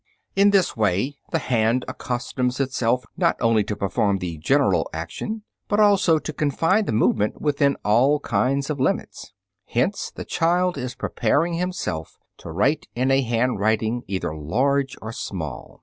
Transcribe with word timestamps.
In 0.35 0.49
this 0.49 0.75
way 0.75 1.17
the 1.31 1.37
hand 1.37 1.85
accustoms 1.87 2.59
itself, 2.59 3.05
not 3.17 3.35
only 3.39 3.63
to 3.65 3.75
perform 3.75 4.17
the 4.17 4.39
general 4.39 4.89
action, 4.91 5.43
but 5.67 5.79
also 5.79 6.17
to 6.17 6.33
confine 6.33 6.85
the 6.85 6.91
movement 6.91 7.39
within 7.39 7.77
all 7.85 8.19
kinds 8.19 8.71
of 8.71 8.79
limits. 8.79 9.31
Hence 9.67 10.09
the 10.09 10.25
child 10.25 10.75
is 10.75 10.95
preparing 10.95 11.53
himself 11.53 12.17
to 12.39 12.49
write 12.51 12.87
in 12.95 13.11
a 13.11 13.21
handwriting 13.21 14.01
either 14.07 14.35
large 14.35 14.97
or 15.03 15.11
small. 15.11 15.79